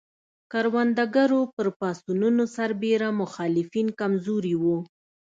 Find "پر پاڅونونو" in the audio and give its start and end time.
1.55-2.43